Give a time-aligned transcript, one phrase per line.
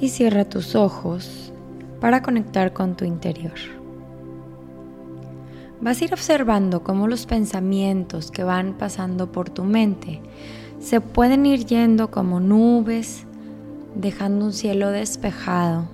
[0.00, 1.52] y cierra tus ojos
[2.00, 3.54] para conectar con tu interior.
[5.80, 10.20] Vas a ir observando cómo los pensamientos que van pasando por tu mente
[10.80, 13.24] se pueden ir yendo como nubes,
[13.94, 15.84] dejando un cielo despejado.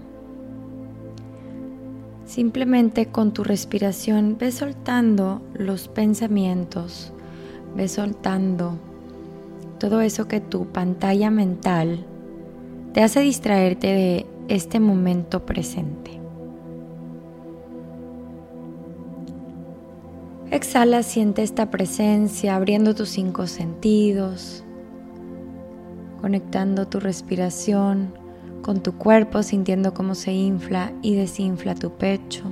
[2.24, 7.12] Simplemente con tu respiración ves soltando los pensamientos,
[7.74, 8.78] ves soltando
[9.78, 12.04] todo eso que tu pantalla mental
[12.92, 16.20] te hace distraerte de este momento presente.
[20.50, 24.64] Exhala, siente esta presencia, abriendo tus cinco sentidos,
[26.20, 28.12] conectando tu respiración
[28.62, 32.42] con tu cuerpo, sintiendo cómo se infla y desinfla tu pecho,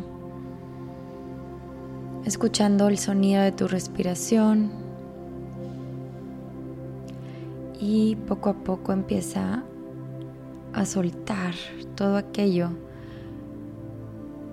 [2.24, 4.70] escuchando el sonido de tu respiración
[7.80, 9.64] y poco a poco empieza
[10.78, 11.54] a soltar
[11.96, 12.70] todo aquello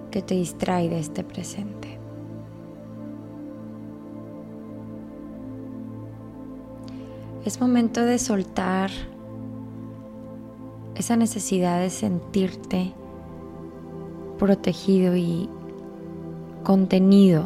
[0.10, 2.00] que te distrae de este presente.
[7.46, 8.90] Es momento de soltar
[10.96, 12.94] esa necesidad de sentirte
[14.40, 15.48] protegido y
[16.64, 17.46] contenido.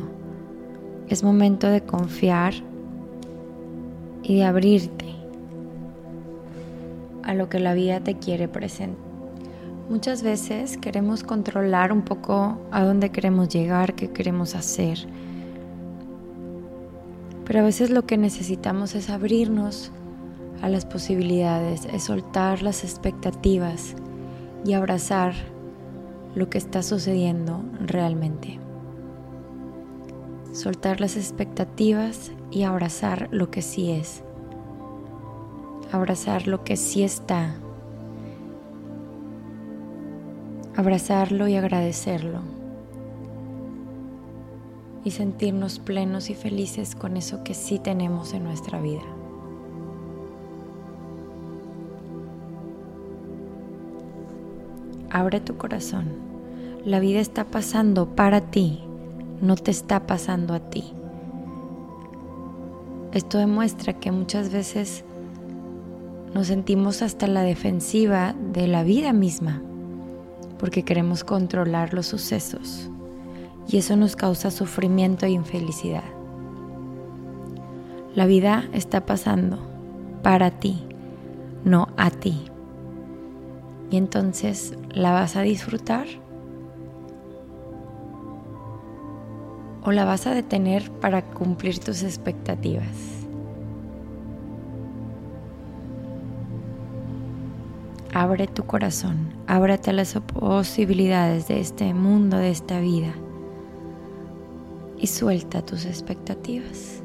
[1.09, 2.53] Es momento de confiar
[4.23, 5.19] y de abrirte
[7.24, 9.09] a lo que la vida te quiere presentar.
[9.90, 15.00] Muchas veces queremos controlar un poco a dónde queremos llegar, qué queremos hacer.
[17.44, 19.91] Pero a veces lo que necesitamos es abrirnos
[20.62, 23.96] a las posibilidades, es soltar las expectativas
[24.63, 25.34] y abrazar
[26.36, 28.59] lo que está sucediendo realmente.
[30.53, 34.24] Soltar las expectativas y abrazar lo que sí es
[35.91, 37.55] abrazar lo que sí está,
[40.75, 42.39] abrazarlo y agradecerlo
[45.03, 49.03] y sentirnos plenos y felices con eso que sí tenemos en nuestra vida.
[55.09, 56.07] Abre tu corazón.
[56.85, 58.79] La vida está pasando para ti,
[59.41, 60.94] no te está pasando a ti.
[63.11, 65.03] Esto demuestra que muchas veces
[66.34, 69.62] nos sentimos hasta la defensiva de la vida misma,
[70.57, 72.89] porque queremos controlar los sucesos
[73.68, 76.03] y eso nos causa sufrimiento e infelicidad.
[78.15, 79.59] La vida está pasando
[80.24, 80.83] para ti,
[81.63, 82.45] no a ti.
[83.92, 86.07] Y entonces la vas a disfrutar
[89.83, 93.19] o la vas a detener para cumplir tus expectativas.
[98.13, 103.13] Abre tu corazón, ábrate a las posibilidades de este mundo, de esta vida
[104.97, 107.03] y suelta tus expectativas.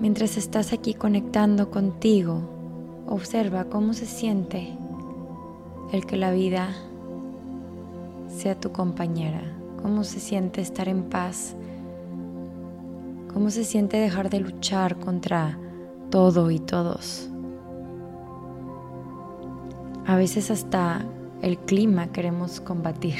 [0.00, 2.52] Mientras estás aquí conectando contigo,
[3.08, 4.76] Observa cómo se siente
[5.92, 6.68] el que la vida
[8.28, 9.42] sea tu compañera,
[9.82, 11.56] cómo se siente estar en paz,
[13.34, 15.58] cómo se siente dejar de luchar contra
[16.10, 17.31] todo y todos.
[20.06, 21.04] A veces hasta
[21.42, 23.18] el clima queremos combatir.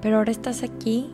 [0.00, 1.10] Pero ahora estás aquí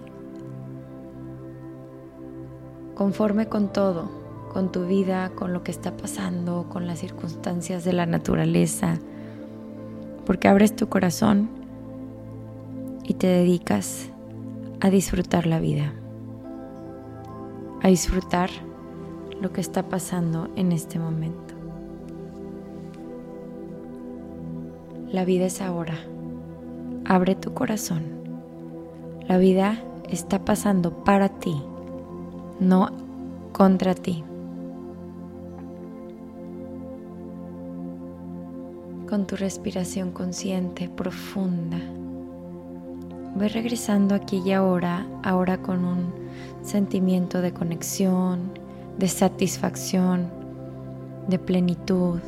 [2.95, 4.11] conforme con todo,
[4.53, 8.99] con tu vida, con lo que está pasando, con las circunstancias de la naturaleza,
[10.25, 11.49] porque abres tu corazón
[13.05, 14.09] y te dedicas
[14.81, 15.93] a disfrutar la vida,
[17.83, 18.51] a disfrutar
[19.41, 21.46] lo que está pasando en este momento.
[25.13, 25.95] La vida es ahora.
[27.05, 28.03] Abre tu corazón.
[29.29, 29.81] La vida
[30.11, 31.63] está pasando para ti,
[32.59, 32.91] no
[33.53, 34.25] contra ti.
[39.09, 41.79] Con tu respiración consciente, profunda,
[43.37, 46.13] ve regresando aquí y ahora, ahora con un
[46.63, 48.51] sentimiento de conexión,
[48.99, 50.29] de satisfacción,
[51.29, 52.19] de plenitud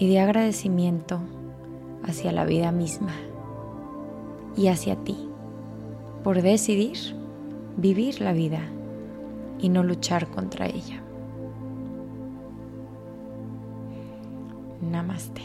[0.00, 1.20] y de agradecimiento
[2.02, 3.12] hacia la vida misma
[4.56, 5.28] y hacia ti
[6.24, 6.96] por decidir
[7.76, 8.62] vivir la vida
[9.58, 11.02] y no luchar contra ella.
[14.80, 15.42] Namaste.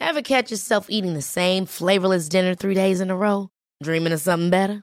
[0.00, 3.50] Ever catch yourself eating the same flavorless dinner three days in a row?
[3.82, 4.82] Dreaming of something better?